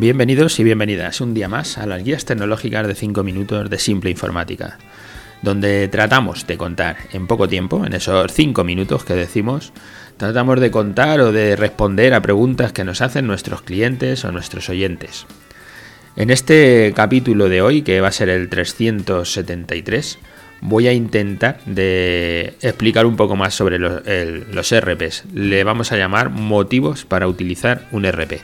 [0.00, 4.10] Bienvenidos y bienvenidas un día más a las guías tecnológicas de 5 minutos de Simple
[4.10, 4.78] Informática,
[5.42, 9.72] donde tratamos de contar en poco tiempo, en esos 5 minutos que decimos,
[10.16, 14.68] tratamos de contar o de responder a preguntas que nos hacen nuestros clientes o nuestros
[14.68, 15.26] oyentes.
[16.14, 20.20] En este capítulo de hoy, que va a ser el 373,
[20.60, 25.24] voy a intentar de explicar un poco más sobre los, los RPs.
[25.34, 28.40] Le vamos a llamar motivos para utilizar un RP.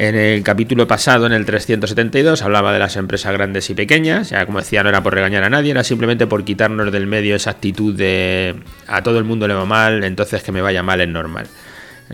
[0.00, 4.30] En el capítulo pasado, en el 372, hablaba de las empresas grandes y pequeñas.
[4.30, 7.34] Ya como decía, no era por regañar a nadie, era simplemente por quitarnos del medio
[7.34, 8.54] esa actitud de
[8.86, 11.48] a todo el mundo le va mal, entonces que me vaya mal es normal.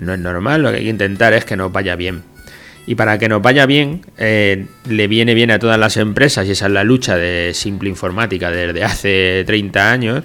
[0.01, 2.23] No es normal, lo que hay que intentar es que nos vaya bien.
[2.87, 6.53] Y para que nos vaya bien, eh, le viene bien a todas las empresas, y
[6.53, 10.25] esa es la lucha de Simple Informática desde hace 30 años,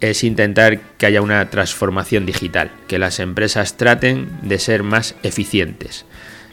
[0.00, 6.04] es intentar que haya una transformación digital, que las empresas traten de ser más eficientes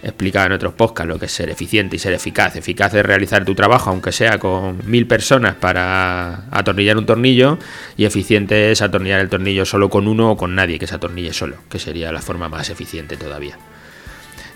[0.03, 2.55] explicado en otros podcasts lo que es ser eficiente y ser eficaz.
[2.55, 7.57] Eficaz es realizar tu trabajo, aunque sea con mil personas para atornillar un tornillo,
[7.97, 11.33] y eficiente es atornillar el tornillo solo con uno o con nadie que se atornille
[11.33, 13.57] solo, que sería la forma más eficiente todavía.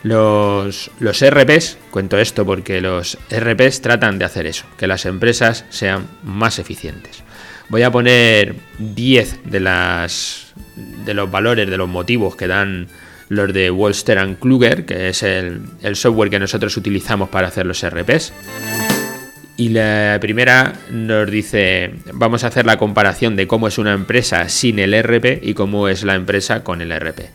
[0.03, 5.65] Los, los RPs, cuento esto porque los RPs tratan de hacer eso, que las empresas
[5.69, 7.23] sean más eficientes.
[7.69, 12.87] Voy a poner 10 de, las, de los valores, de los motivos que dan
[13.29, 15.61] los de Wolster Kluger, que es el,
[15.93, 18.33] software que nosotros utilizamos para hacer los RPs.
[19.57, 24.49] Y la primera nos dice, vamos a hacer la comparación de cómo es una empresa
[24.49, 27.29] sin el RP y cómo es la empresa con el RP.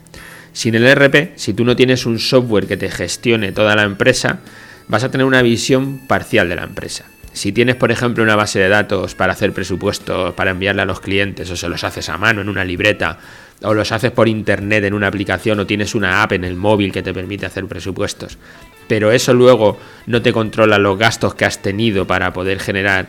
[0.53, 4.41] Sin el RP, si tú no tienes un software que te gestione toda la empresa,
[4.89, 7.07] vas a tener una visión parcial de la empresa.
[7.33, 11.01] Si tienes, por ejemplo, una base de datos para hacer presupuestos, para enviarle a los
[11.01, 13.19] clientes, o se los haces a mano en una libreta,
[13.63, 16.93] o los haces por internet en una aplicación, o tienes una app en el móvil
[16.93, 18.39] que te permite hacer presupuestos,
[18.89, 23.07] pero eso luego no te controla los gastos que has tenido para poder generar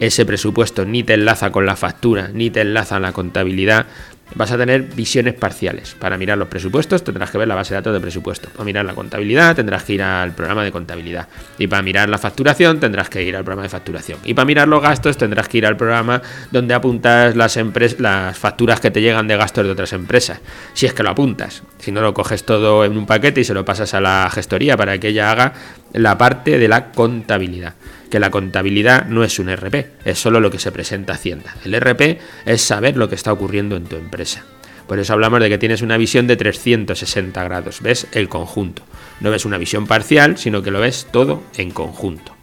[0.00, 3.86] ese presupuesto, ni te enlaza con la factura, ni te enlaza a la contabilidad,
[4.34, 5.94] vas a tener visiones parciales.
[5.98, 8.48] Para mirar los presupuestos tendrás que ver la base de datos de presupuesto.
[8.48, 11.28] Para mirar la contabilidad tendrás que ir al programa de contabilidad.
[11.58, 14.18] Y para mirar la facturación tendrás que ir al programa de facturación.
[14.24, 17.58] Y para mirar los gastos tendrás que ir al programa donde apuntas las,
[17.98, 20.40] las facturas que te llegan de gastos de otras empresas.
[20.72, 21.62] Si es que lo apuntas.
[21.78, 24.76] Si no lo coges todo en un paquete y se lo pasas a la gestoría
[24.76, 25.52] para que ella haga
[25.94, 27.74] la parte de la contabilidad
[28.14, 31.56] que la contabilidad no es un RP, es solo lo que se presenta a Hacienda.
[31.64, 34.44] El RP es saber lo que está ocurriendo en tu empresa.
[34.86, 38.84] Por eso hablamos de que tienes una visión de 360 grados, ves el conjunto.
[39.18, 42.36] No ves una visión parcial, sino que lo ves todo en conjunto.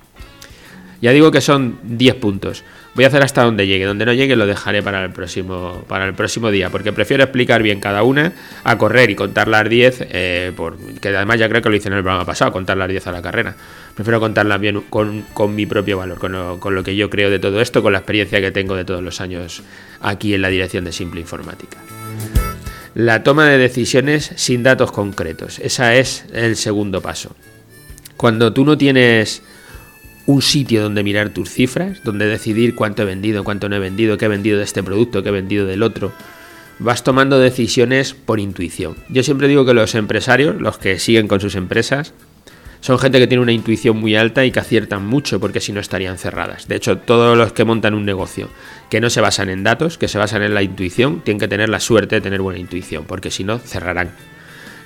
[1.01, 2.65] Ya digo que son 10 puntos.
[2.93, 3.85] Voy a hacer hasta donde llegue.
[3.85, 7.63] Donde no llegue lo dejaré para el próximo, para el próximo día, porque prefiero explicar
[7.63, 10.51] bien cada una a correr y contar las 10, eh,
[10.99, 13.11] que además ya creo que lo hice en el programa pasado, contar las 10 a
[13.11, 13.55] la carrera.
[13.95, 15.23] Prefiero contarlas bien con,
[15.55, 17.99] mi propio valor, con lo, con lo que yo creo de todo esto, con la
[17.99, 19.63] experiencia que tengo de todos los años
[20.01, 21.77] aquí en la dirección de Simple Informática.
[22.93, 25.59] La toma de decisiones sin datos concretos.
[25.59, 27.33] Ese es el segundo paso.
[28.17, 29.41] Cuando tú no tienes
[30.31, 34.17] un sitio donde mirar tus cifras, donde decidir cuánto he vendido, cuánto no he vendido,
[34.17, 36.11] qué he vendido de este producto, qué he vendido del otro.
[36.79, 38.95] Vas tomando decisiones por intuición.
[39.09, 42.13] Yo siempre digo que los empresarios, los que siguen con sus empresas,
[42.79, 45.79] son gente que tiene una intuición muy alta y que aciertan mucho porque si no
[45.79, 46.67] estarían cerradas.
[46.67, 48.49] De hecho, todos los que montan un negocio
[48.89, 51.69] que no se basan en datos, que se basan en la intuición, tienen que tener
[51.69, 54.11] la suerte de tener buena intuición, porque si no, cerrarán.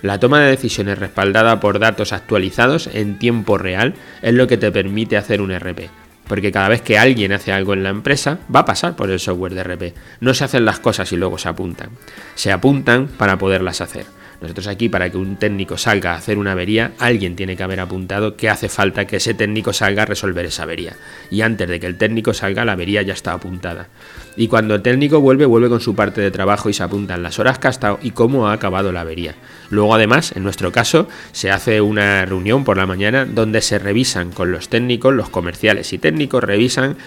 [0.06, 4.72] La toma de decisiones respaldada por datos actualizados en tiempo real es lo que te
[4.72, 5.90] permite hacer un RP.
[6.28, 9.20] Porque cada vez que alguien hace algo en la empresa, va a pasar por el
[9.20, 9.96] software de RP.
[10.20, 11.90] No se hacen las cosas y luego se apuntan.
[12.36, 14.06] Se apuntan para poderlas hacer.
[14.42, 17.80] Nosotros aquí, para que un técnico salga a hacer una avería, alguien tiene que haber
[17.80, 20.96] apuntado que hace falta que ese técnico salga a resolver esa avería.
[21.32, 23.88] Y antes de que el técnico salga, la avería ya está apuntada.
[24.36, 27.40] Y cuando el técnico vuelve, vuelve con su parte de trabajo y se apuntan las
[27.40, 29.36] horas que ha estado y cómo ha acabado la avería.
[29.70, 34.32] Luego, además, en nuestro caso, se hace una reunión por la mañana donde se revisan
[34.32, 36.98] con los técnicos, los comerciales y técnicos, revisan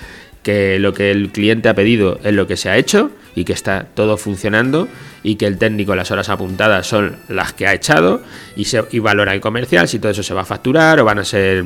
[0.42, 3.52] que lo que el cliente ha pedido es lo que se ha hecho y que
[3.52, 4.88] está todo funcionando
[5.22, 8.22] y que el técnico las horas apuntadas son las que ha echado
[8.56, 11.24] y, se, valora el comercial si todo eso se va a facturar o van a
[11.24, 11.64] ser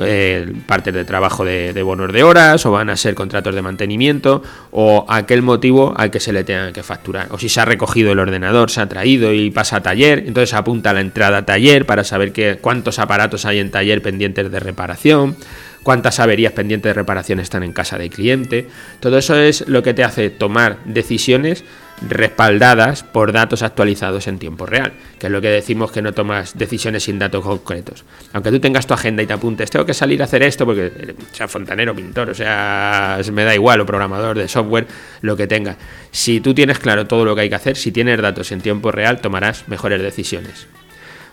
[0.00, 3.62] eh, partes de trabajo de, de, bonos de horas o van a ser contratos de
[3.62, 7.26] mantenimiento o aquel motivo al que se le tenga que facturar.
[7.30, 10.54] O si se ha recogido el ordenador, se ha traído y pasa a taller, entonces
[10.54, 14.60] apunta la entrada a taller para saber que, cuántos aparatos hay en taller pendientes de
[14.60, 15.36] reparación
[15.82, 18.68] cuántas averías pendientes de reparación están en casa del cliente.
[19.00, 21.64] Todo eso es lo que te hace tomar decisiones
[22.06, 26.56] respaldadas por datos actualizados en tiempo real, que es lo que decimos que no tomas
[26.56, 28.04] decisiones sin datos concretos.
[28.32, 31.16] Aunque tú tengas tu agenda y te apuntes, tengo que salir a hacer esto porque
[31.32, 34.86] sea fontanero, pintor, o sea, me da igual, o programador de software,
[35.22, 35.76] lo que tenga.
[36.10, 38.92] Si tú tienes claro todo lo que hay que hacer, si tienes datos en tiempo
[38.92, 40.66] real, tomarás mejores decisiones.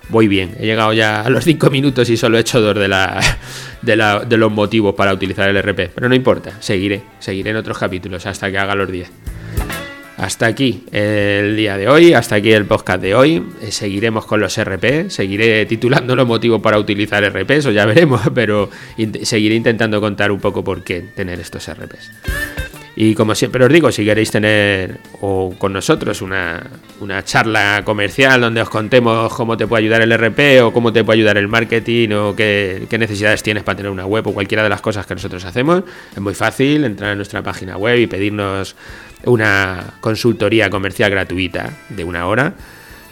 [0.10, 4.38] Voy bien, he llegado ya a los 5 minutos y solo he hecho dos de,
[4.38, 8.52] los motivos para utilizar el RP, pero no importa, seguiré, seguiré en otros capítulos hasta
[8.52, 9.10] que haga los 10.
[10.18, 13.44] Hasta aquí el día de hoy, hasta aquí el podcast de hoy.
[13.62, 18.22] Eh, seguiremos con los RP, seguiré titulando los motivos para utilizar RP, eso ya veremos,
[18.34, 18.69] pero
[19.24, 22.64] seguiré intentando contar un poco por qué tener estos RPs.
[22.97, 26.63] Y como siempre os digo, si queréis tener o con nosotros una,
[27.25, 31.19] charla comercial donde os contemos cómo te puede ayudar el RP o cómo te puede
[31.19, 34.80] ayudar el marketing o qué, necesidades tienes para tener una web o cualquiera de las
[34.80, 35.83] cosas que nosotros hacemos,
[36.13, 38.77] es muy fácil entrar a nuestra página web y pedirnos
[39.25, 42.53] una consultoría comercial gratuita de una hora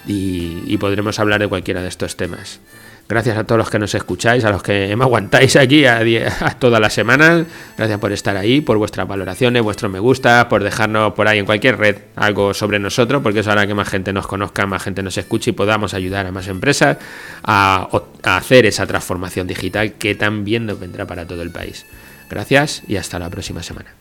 [0.08, 2.60] y, podremos hablar de cualquiera de estos temas.
[3.08, 6.00] Gracias a todos los que nos escucháis, a los que me aguantáis aquí a,
[6.40, 7.46] a todas las semanas.
[7.78, 11.46] Gracias por estar ahí, por vuestras valoraciones, vuestros me gusta, por dejarnos por ahí en
[11.46, 15.04] cualquier red algo sobre nosotros, porque eso hará que más gente nos conozca, más gente
[15.04, 16.98] nos escuche y podamos ayudar a más empresas
[17.44, 17.90] a,
[18.24, 21.86] a hacer esa transformación digital que también nos vendrá para todo el país.
[22.30, 23.92] Gracias y hasta la próxima semana.